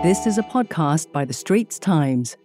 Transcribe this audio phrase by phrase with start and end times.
[0.00, 2.36] This is a podcast by The Straits Times.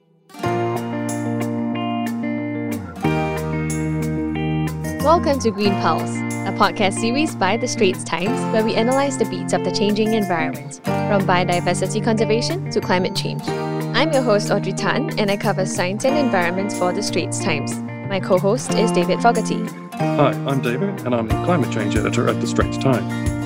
[5.04, 9.26] Welcome to Green Pulse, a podcast series by The Straits Times where we analyze the
[9.26, 13.44] beats of the changing environment, from biodiversity conservation to climate change.
[13.48, 17.78] I'm your host, Audrey Tan, and I cover science and environment for The Straits Times.
[18.10, 19.64] My co host is David Fogarty.
[19.94, 23.43] Hi, I'm David, and I'm the climate change editor at The Straits Times.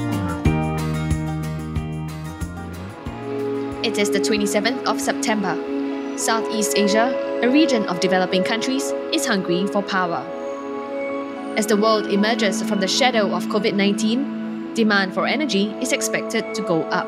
[3.84, 5.56] It is the 27th of September.
[6.18, 10.26] Southeast Asia, a region of developing countries, is hungry for power.
[11.56, 16.56] As the world emerges from the shadow of COVID 19, demand for energy is expected
[16.56, 17.08] to go up.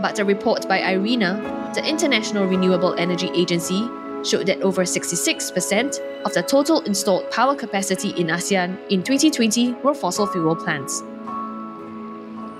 [0.00, 3.86] But a report by IRENA, the International Renewable Energy Agency,
[4.24, 9.94] showed that over 66% of the total installed power capacity in ASEAN in 2020 were
[9.94, 11.02] fossil fuel plants.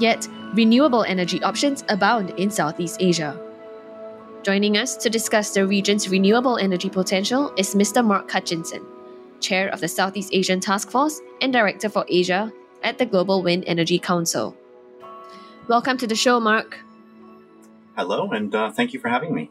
[0.00, 3.38] Yet, renewable energy options abound in Southeast Asia.
[4.42, 8.02] Joining us to discuss the region's renewable energy potential is Mr.
[8.02, 8.80] Mark Hutchinson,
[9.40, 12.50] Chair of the Southeast Asian Task Force and Director for Asia
[12.82, 14.56] at the Global Wind Energy Council.
[15.68, 16.78] Welcome to the show, Mark.
[17.94, 19.50] Hello, and uh, thank you for having me.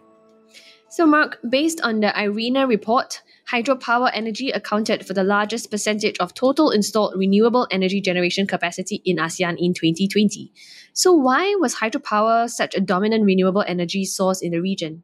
[0.90, 6.34] So, Mark, based on the IRENA report, hydropower energy accounted for the largest percentage of
[6.34, 10.52] total installed renewable energy generation capacity in ASEAN in 2020.
[10.94, 15.04] So, why was hydropower such a dominant renewable energy source in the region?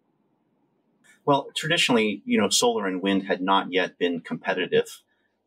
[1.26, 5.02] Well, traditionally, you know, solar and wind had not yet been competitive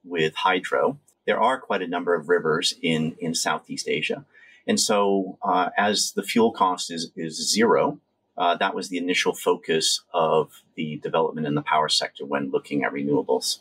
[0.04, 0.98] with hydro.
[1.24, 4.24] There are quite a number of rivers in, in Southeast Asia.
[4.66, 8.00] And so, uh, as the fuel cost is, is zero,
[8.38, 12.84] uh, that was the initial focus of the development in the power sector when looking
[12.84, 13.60] at renewables.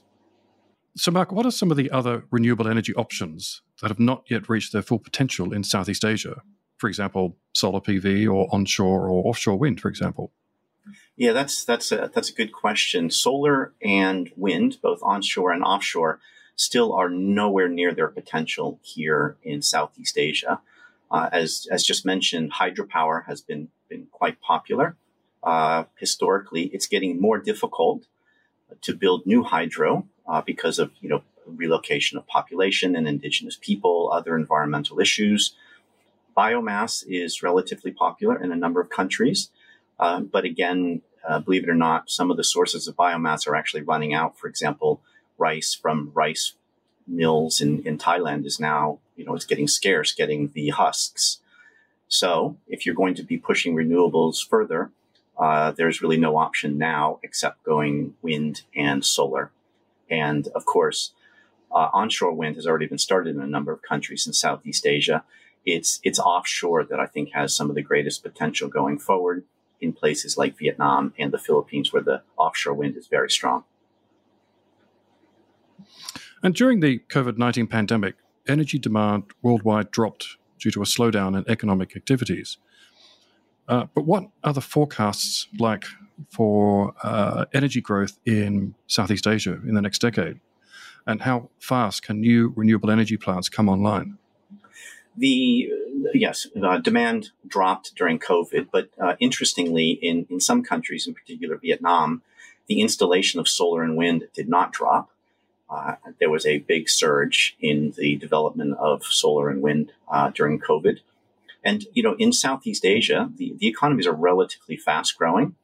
[0.95, 4.49] So, Mark, what are some of the other renewable energy options that have not yet
[4.49, 6.41] reached their full potential in Southeast Asia?
[6.77, 10.31] For example, solar PV or onshore or offshore wind, for example.
[11.15, 13.09] Yeah, that's that's a that's a good question.
[13.09, 16.19] Solar and wind, both onshore and offshore,
[16.55, 20.61] still are nowhere near their potential here in Southeast Asia.
[21.09, 24.95] Uh, as as just mentioned, hydropower has been been quite popular.
[25.43, 28.07] Uh, historically, it's getting more difficult
[28.81, 34.11] to build new hydro uh, because of you know relocation of population and indigenous people,
[34.11, 35.55] other environmental issues.
[36.35, 39.49] Biomass is relatively popular in a number of countries,
[39.99, 43.55] uh, but again, uh, believe it or not, some of the sources of biomass are
[43.55, 44.37] actually running out.
[44.37, 45.01] For example,
[45.37, 46.53] rice from rice
[47.07, 51.39] mills in, in Thailand is now you know it's getting scarce, getting the husks.
[52.07, 54.91] So if you're going to be pushing renewables further,
[55.37, 59.51] uh, there's really no option now except going wind and solar.
[60.09, 61.11] And of course,
[61.71, 65.23] uh, onshore wind has already been started in a number of countries in Southeast Asia.
[65.65, 69.43] It's it's offshore that I think has some of the greatest potential going forward
[69.81, 73.63] in places like Vietnam and the Philippines, where the offshore wind is very strong.
[76.41, 78.15] And during the COVID 19 pandemic,
[78.47, 82.57] energy demand worldwide dropped due to a slowdown in economic activities.
[83.67, 85.85] Uh, but what are the forecasts like
[86.31, 90.39] for uh, energy growth in Southeast Asia in the next decade?
[91.05, 94.17] And how fast can new renewable energy plants come online?
[95.17, 95.69] The
[96.13, 101.57] yes, uh, demand dropped during COVID, but uh, interestingly, in in some countries, in particular
[101.57, 102.21] Vietnam,
[102.67, 105.09] the installation of solar and wind did not drop
[105.69, 110.59] uh, there was a big surge in the development of solar and wind uh, during
[110.59, 110.99] COVID.
[111.63, 115.55] And, you know, in Southeast Asia, the, the economies are relatively fast growing.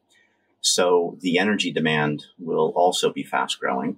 [0.59, 3.97] So the energy demand will also be fast growing.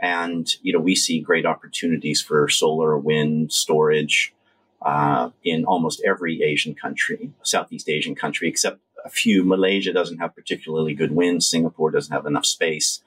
[0.00, 4.34] And, you know, we see great opportunities for solar, wind, storage
[4.82, 9.44] uh, in almost every Asian country, Southeast Asian country, except a few.
[9.44, 11.42] Malaysia doesn't have particularly good wind.
[11.42, 13.00] Singapore doesn't have enough space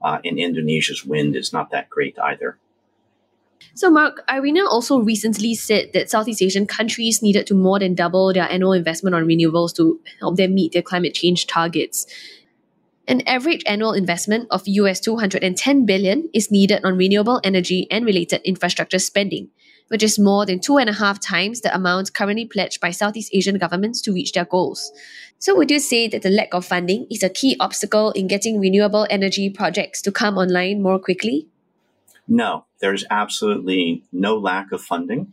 [0.00, 2.58] uh, and Indonesia's wind is not that great either.
[3.74, 8.32] So, Mark, IRENA also recently said that Southeast Asian countries needed to more than double
[8.32, 12.06] their annual investment on renewables to help them meet their climate change targets.
[13.06, 18.42] An average annual investment of US 210 billion is needed on renewable energy and related
[18.44, 19.48] infrastructure spending,
[19.88, 23.30] which is more than two and a half times the amount currently pledged by Southeast
[23.32, 24.92] Asian governments to reach their goals.
[25.38, 28.58] So, would you say that the lack of funding is a key obstacle in getting
[28.60, 31.46] renewable energy projects to come online more quickly?
[32.26, 35.32] No, there's absolutely no lack of funding.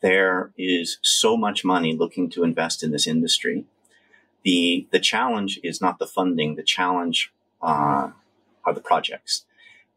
[0.00, 3.64] There is so much money looking to invest in this industry.
[4.44, 8.10] The, the challenge is not the funding, the challenge uh,
[8.64, 9.44] are the projects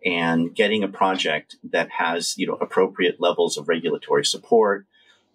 [0.06, 4.86] and getting a project that has you know appropriate levels of regulatory support,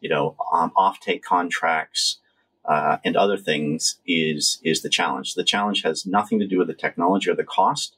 [0.01, 2.19] you know, um, offtake contracts,
[2.67, 5.35] uh, and other things is is the challenge.
[5.35, 7.97] The challenge has nothing to do with the technology or the cost,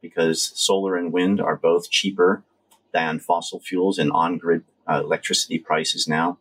[0.00, 2.42] because solar and wind are both cheaper
[2.92, 6.38] than fossil fuels and on grid uh, electricity prices now.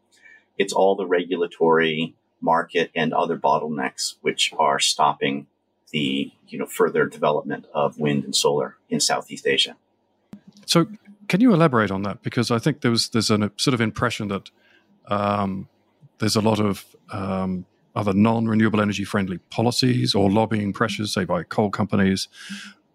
[0.57, 5.47] It's all the regulatory market and other bottlenecks which are stopping
[5.91, 9.75] the you know further development of wind and solar in Southeast Asia.
[10.65, 10.87] So,
[11.27, 12.21] can you elaborate on that?
[12.21, 14.51] Because I think there was there's a sort of impression that
[15.07, 15.67] um,
[16.23, 17.65] there's a lot of um,
[17.95, 22.29] other non-renewable energy friendly policies or lobbying pressures, say by coal companies,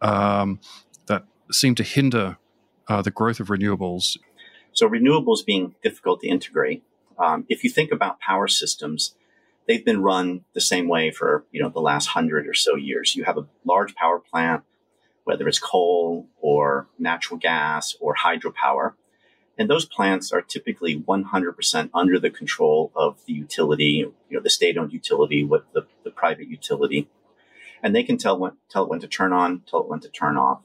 [0.00, 0.58] um,
[1.06, 2.38] that seem to hinder
[2.88, 4.16] uh, the growth of renewables.
[4.72, 6.82] So, renewables being difficult to integrate.
[7.18, 9.14] Um, if you think about power systems,
[9.66, 13.14] they've been run the same way for you know the last hundred or so years.
[13.14, 14.62] You have a large power plant,
[15.24, 18.94] whether it's coal or natural gas or hydropower,
[19.58, 24.50] and those plants are typically 100% under the control of the utility, you know, the
[24.50, 27.08] state-owned utility, what the, the private utility,
[27.82, 30.08] and they can tell when tell it when to turn on, tell it when to
[30.08, 30.60] turn off.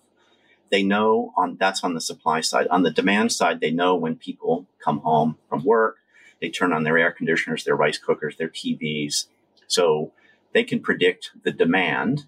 [0.72, 2.68] They know on that's on the supply side.
[2.68, 5.98] On the demand side, they know when people come home from work
[6.44, 9.28] they turn on their air conditioners, their rice cookers, their TVs.
[9.66, 10.12] So
[10.52, 12.26] they can predict the demand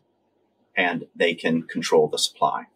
[0.74, 2.68] and they can control the supply.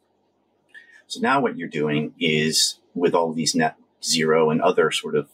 [1.07, 5.29] So now what you're doing is with all these net zero and other sort of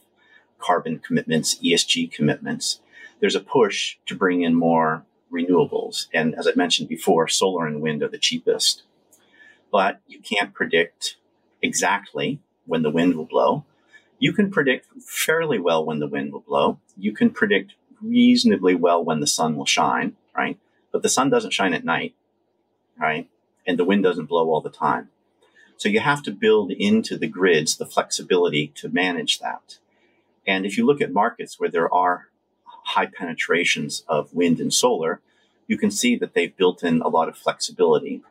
[0.60, 2.80] carbon commitments, ESG commitments,
[3.20, 6.08] there's a push to bring in more renewables.
[6.14, 8.84] And as I mentioned before, solar and wind are the cheapest.
[9.72, 11.18] But you can't predict
[11.62, 13.66] exactly when the wind will blow
[14.20, 16.80] you can predict fairly well when the wind will blow.
[16.98, 20.58] You can predict reasonably well when the sun will shine, right?
[20.92, 22.16] But the sun doesn't shine at night,
[22.98, 23.30] right?
[23.68, 25.10] And the wind doesn't blow all the time.
[25.78, 29.80] So you have to build into the grids the flexibility to manage that.
[30.48, 32.30] And if you look at markets where there are
[32.64, 35.22] high penetrations of wind and solar,
[35.68, 38.22] you can see that they've built in a lot of flexibility.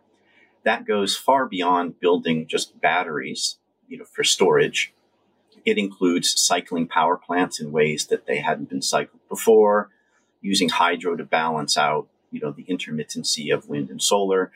[0.63, 3.59] That goes far beyond building just batteries,
[3.89, 4.95] you know, for storage
[5.65, 9.91] it includes cycling power plants in ways that they hadn't been cycled before,
[10.41, 14.53] using hydro to balance out, you know, the intermittency of wind and solar.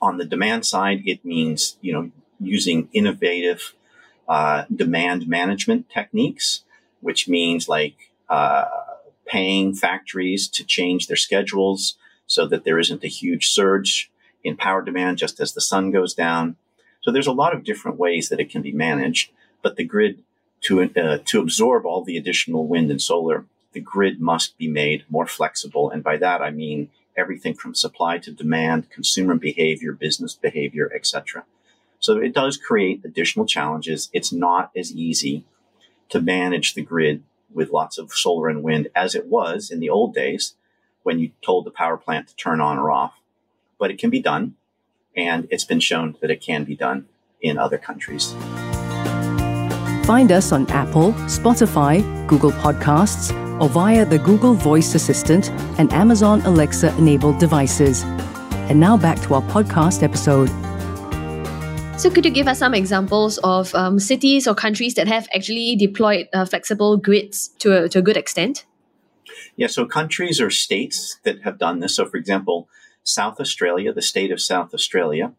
[0.00, 3.74] On the demand side, it means, you know, using innovative
[4.28, 6.62] uh, demand management techniques,
[7.00, 8.66] which means like uh,
[9.26, 11.96] paying factories to change their schedules
[12.26, 14.10] so that there isn't a huge surge
[14.44, 16.56] in power demand just as the sun goes down.
[17.00, 19.30] So there's a lot of different ways that it can be managed
[19.62, 20.22] but the grid
[20.60, 25.04] to uh, to absorb all the additional wind and solar, the grid must be made
[25.08, 30.34] more flexible, and by that I mean everything from supply to demand, consumer behavior, business
[30.34, 31.44] behavior, etc.
[32.00, 34.08] So it does create additional challenges.
[34.12, 35.44] It's not as easy
[36.10, 39.90] to manage the grid with lots of solar and wind as it was in the
[39.90, 40.54] old days
[41.02, 43.14] when you told the power plant to turn on or off.
[43.78, 44.54] But it can be done,
[45.16, 47.08] and it's been shown that it can be done
[47.40, 48.34] in other countries.
[50.04, 56.40] Find us on Apple, Spotify, Google Podcasts, or via the Google Voice Assistant and Amazon
[56.42, 58.04] Alexa enabled devices.
[58.70, 60.48] And now back to our podcast episode.
[61.98, 65.74] So, could you give us some examples of um, cities or countries that have actually
[65.74, 68.66] deployed uh, flexible grids to a, to a good extent?
[69.56, 71.96] Yeah, so countries or states that have done this.
[71.96, 72.68] So, for example,
[73.02, 75.32] South Australia, the state of South Australia,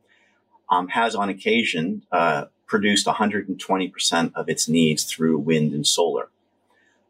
[0.69, 6.29] um, has on occasion uh, produced 120% of its needs through wind and solar.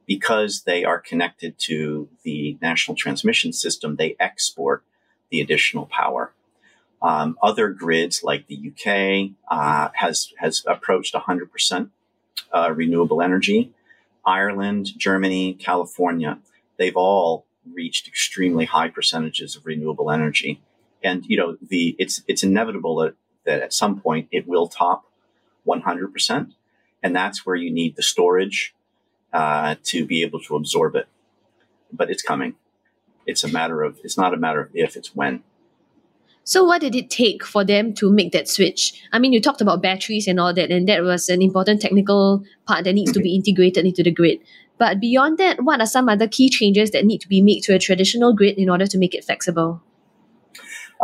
[0.10, 4.84] Because they are connected to the national transmission system, they export
[5.30, 6.34] the additional power.
[7.00, 11.90] Um, other grids like the UK uh, has has approached 100%
[12.52, 13.72] uh, renewable energy.
[14.26, 16.40] Ireland, Germany, California,
[16.78, 20.60] they've all reached extremely high percentages of renewable energy.
[21.04, 23.14] And you know, the it's it's inevitable that,
[23.46, 25.06] that at some point it will top
[25.68, 26.54] 100%.
[27.04, 28.74] And that's where you need the storage
[29.34, 31.08] uh, to be able to absorb it.
[31.92, 32.56] But it's coming.
[33.26, 35.44] It's a matter of, it's not a matter of if, it's when.
[36.44, 39.04] So, what did it take for them to make that switch?
[39.12, 42.44] I mean, you talked about batteries and all that, and that was an important technical
[42.66, 44.40] part that needs to be integrated into the grid.
[44.80, 47.76] But beyond that, what are some other key changes that need to be made to
[47.76, 49.84] a traditional grid in order to make it flexible?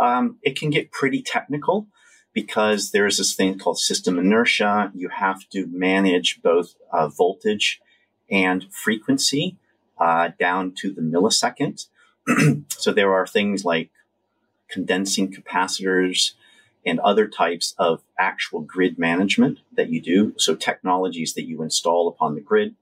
[0.02, 1.86] Um, it can get pretty technical
[2.32, 4.90] because there's this thing called system inertia.
[4.94, 7.80] You have to manage both uh, voltage
[8.30, 9.56] and frequency
[9.98, 11.86] uh, down to the millisecond.
[12.70, 13.90] so there are things like
[14.68, 16.32] condensing capacitors
[16.86, 20.34] and other types of actual grid management that you do.
[20.38, 22.74] So technologies that you install upon the grid.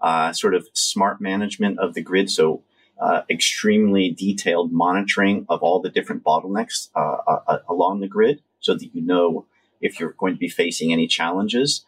[0.00, 2.30] uh, sort of smart management of the grid.
[2.30, 2.62] So
[3.00, 8.42] uh, extremely detailed monitoring of all the different bottlenecks uh, uh, uh, along the grid
[8.60, 9.46] so that you know
[9.80, 11.84] if you're going to be facing any challenges.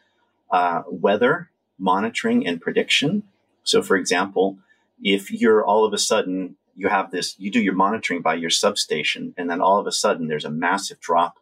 [0.90, 3.24] Weather monitoring and prediction.
[3.64, 4.58] So, for example,
[5.02, 8.50] if you're all of a sudden you have this, you do your monitoring by your
[8.50, 11.38] substation, and then all of a sudden there's a massive drop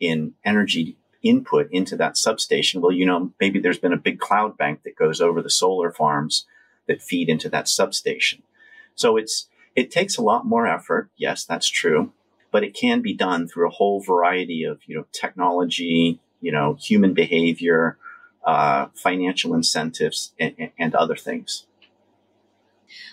[0.00, 2.80] in energy input into that substation.
[2.80, 5.92] Well, you know, maybe there's been a big cloud bank that goes over the solar
[5.92, 6.46] farms
[6.88, 8.42] that feed into that substation.
[8.94, 11.10] So it's, it takes a lot more effort.
[11.16, 12.12] Yes, that's true,
[12.50, 16.74] but it can be done through a whole variety of, you know, technology, you know,
[16.74, 17.98] human behavior,
[18.44, 21.66] uh, financial incentives, and, and other things.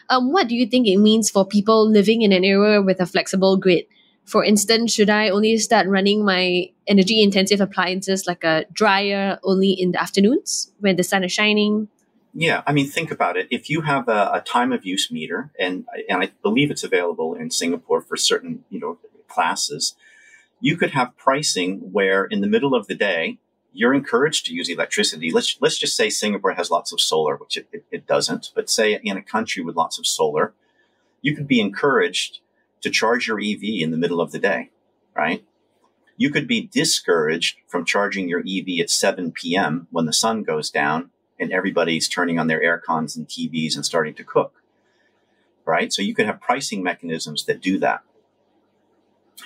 [0.09, 3.05] Um, what do you think it means for people living in an area with a
[3.05, 3.86] flexible grid?
[4.25, 9.71] For instance, should I only start running my energy intensive appliances like a dryer only
[9.71, 11.88] in the afternoons when the sun is shining?
[12.33, 13.48] Yeah, I mean, think about it.
[13.50, 17.33] If you have a, a, time of use meter, and and I believe it's available
[17.33, 19.95] in Singapore for certain you know classes,
[20.59, 23.39] you could have pricing where in the middle of the day
[23.73, 25.31] you're encouraged to use electricity.
[25.31, 28.51] Let's let's just say Singapore has lots of solar, which it, it, it doesn't.
[28.55, 30.53] But say in a country with lots of solar,
[31.21, 32.39] you could be encouraged
[32.81, 34.71] to charge your EV in the middle of the day,
[35.15, 35.43] right?
[36.17, 39.88] You could be discouraged from charging your EV at 7 p.m.
[39.91, 43.85] when the sun goes down and everybody's turning on their air cons and TVs and
[43.85, 44.61] starting to cook.
[45.65, 45.93] Right?
[45.93, 48.01] So you could have pricing mechanisms that do that.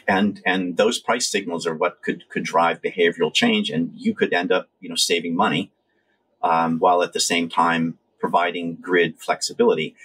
[0.07, 4.33] And and those price signals are what could could drive behavioral change, and you could
[4.33, 5.71] end up you know saving money
[6.41, 9.95] um, while at the same time providing grid flexibility.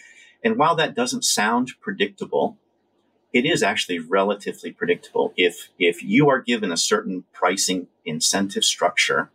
[0.42, 2.56] And while that doesn't sound predictable,
[3.32, 5.32] it is actually relatively predictable.
[5.36, 9.30] If if you are given a certain pricing incentive structure,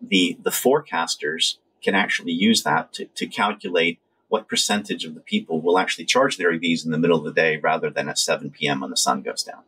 [0.00, 5.60] the the forecasters can actually use that to, to calculate what percentage of the people
[5.60, 8.50] will actually charge their EVs in the middle of the day rather than at 7
[8.50, 8.80] p.m.
[8.80, 9.62] when the sun goes down.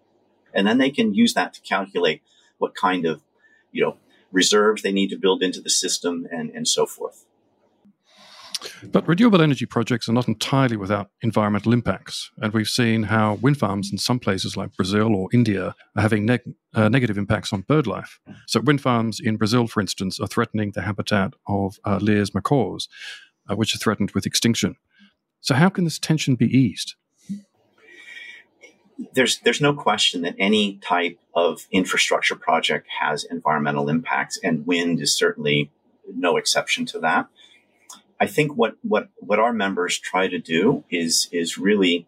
[0.54, 2.23] And then they can use that to calculate
[2.59, 3.23] what kind of,
[3.73, 3.97] you know,
[4.33, 7.25] reserves they need to build into the system and, and so forth.
[8.85, 12.30] But renewable energy projects are not entirely without environmental impacts.
[12.38, 16.26] And we've seen how wind farms in some places like Brazil or India are having
[16.26, 18.21] neg- uh, negative impacts on bird life.
[18.47, 22.88] So, wind farms in Brazil, for instance, are threatening the habitat of uh, Lear's macaws,
[23.49, 24.76] uh, which are threatened with extinction.
[25.40, 26.97] So, how can this tension be eased?
[29.14, 35.00] There's, there's no question that any type of infrastructure project has environmental impacts, and wind
[35.00, 35.71] is certainly
[36.14, 37.26] no exception to that.
[38.21, 42.07] I think what what what our members try to do is is really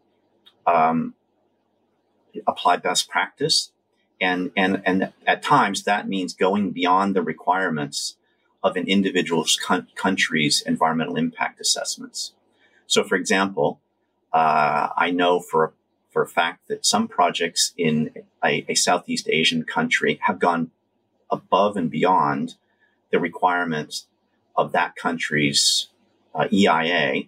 [0.66, 1.14] um,
[2.46, 3.72] apply best practice,
[4.20, 8.16] and and and at times that means going beyond the requirements
[8.62, 12.34] of an individual's con- country's environmental impact assessments.
[12.86, 13.80] So, for example,
[14.32, 15.72] uh, I know for
[16.12, 18.10] for a fact that some projects in
[18.44, 20.70] a, a Southeast Asian country have gone
[21.30, 22.54] above and beyond
[23.10, 24.06] the requirements
[24.54, 25.88] of that country's
[26.34, 27.24] uh, EIA,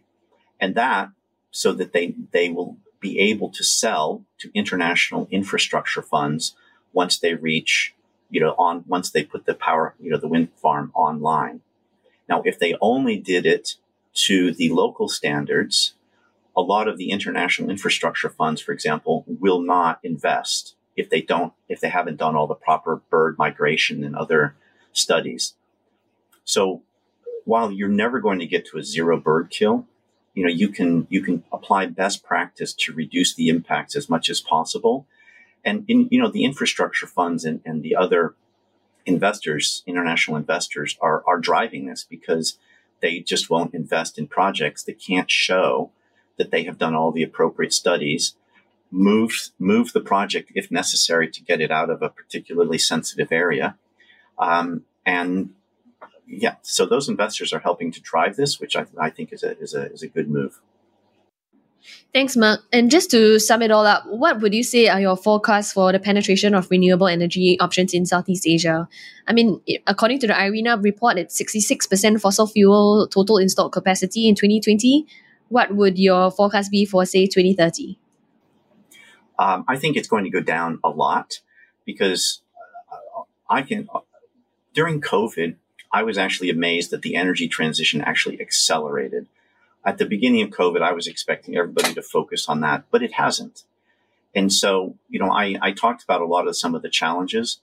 [0.61, 1.09] and that
[1.51, 6.55] so that they they will be able to sell to international infrastructure funds
[6.93, 7.95] once they reach
[8.31, 11.61] you know on once they put the power you know the wind farm online.
[12.29, 13.77] Now, if they only did it
[14.15, 15.95] to the local standards,
[16.57, 21.53] a lot of the international infrastructure funds, for example, will not invest if they don't
[21.69, 24.55] if they haven't done all the proper bird migration and other
[24.93, 25.55] studies.
[26.45, 26.83] So
[27.45, 29.87] while you're never going to get to a zero bird kill,
[30.35, 34.29] you know, you can, you can apply best practice to reduce the impacts as much
[34.29, 35.07] as possible.
[35.65, 38.35] And in, you know, the infrastructure funds and, and the other
[39.07, 42.59] investors, international investors are, are driving this because
[43.01, 45.91] they just won't invest in projects that can't show
[46.37, 48.35] that they have done all the appropriate studies,
[48.91, 53.77] move, move the project if necessary to get it out of a particularly sensitive area.
[54.39, 55.51] Um, and
[56.27, 59.59] yeah, so those investors are helping to drive this, which I, I think is a,
[59.59, 60.61] is, a, is a good move.
[62.13, 62.61] Thanks, Mark.
[62.73, 65.93] And just to sum it all up, what would you say are your forecasts for
[65.93, 68.89] the penetration of renewable energy options in Southeast Asia?
[69.27, 74.35] I mean, according to the IRENA report, it's 66% fossil fuel total installed capacity in
[74.35, 75.07] 2020.
[75.55, 77.97] What would your forecast be for, say, 2030?
[79.39, 81.39] Um, I think it's going to go down a lot
[81.85, 82.43] because
[82.93, 83.89] uh, I can,
[84.75, 85.55] during COVID,
[85.93, 89.29] I was actually amazed that the energy transition actually accelerated.
[89.85, 93.13] At the beginning of COVID, I was expecting everybody to focus on that, but it
[93.13, 93.63] hasn't.
[94.35, 97.61] And so, you know, I, I talked about a lot of some of the challenges,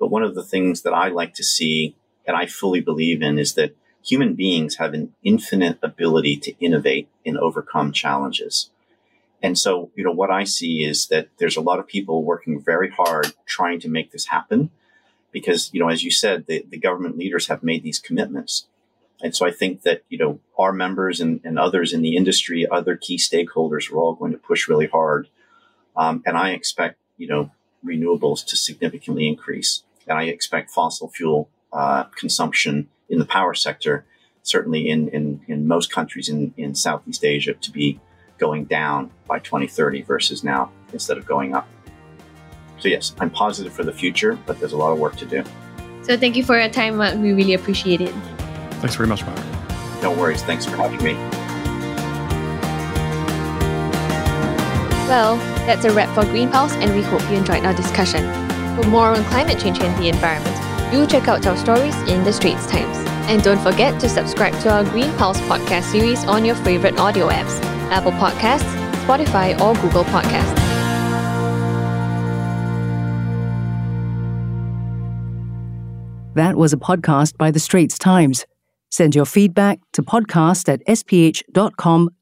[0.00, 1.94] but one of the things that I like to see
[2.26, 7.08] and I fully believe in is that human beings have an infinite ability to innovate
[7.26, 8.70] and overcome challenges.
[9.42, 12.60] And so, you know, what I see is that there's a lot of people working
[12.60, 14.70] very hard trying to make this happen
[15.30, 18.66] because, you know, as you said, the, the government leaders have made these commitments.
[19.20, 22.66] And so I think that, you know, our members and, and others in the industry,
[22.68, 25.28] other key stakeholders are all going to push really hard.
[25.96, 27.50] Um, and I expect, you know,
[27.84, 29.82] renewables to significantly increase.
[30.06, 34.04] And I expect fossil fuel uh, consumption in the power sector,
[34.42, 38.00] certainly in, in, in most countries in, in Southeast Asia, to be
[38.38, 41.68] going down by 2030 versus now instead of going up.
[42.78, 45.42] So, yes, I'm positive for the future, but there's a lot of work to do.
[46.02, 47.14] So, thank you for your time, Mark.
[47.16, 48.14] We really appreciate it.
[48.80, 49.38] Thanks very much, Mark.
[50.00, 50.42] No worries.
[50.42, 51.14] Thanks for having me.
[55.08, 55.36] Well,
[55.66, 58.24] that's a wrap for Green Pulse, and we hope you enjoyed our discussion.
[58.76, 60.54] For more on climate change and the environment,
[60.90, 62.96] do check out our stories in the Straits Times.
[63.28, 67.28] And don't forget to subscribe to our Green Pulse podcast series on your favorite audio
[67.28, 68.72] apps Apple Podcasts,
[69.04, 70.68] Spotify, or Google Podcasts.
[76.34, 78.46] That was a podcast by the Straits Times.
[78.90, 82.12] Send your feedback to podcast at sph.com.sg.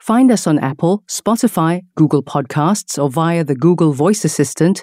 [0.00, 4.82] Find us on Apple, Spotify, Google Podcasts, or via the Google Voice Assistant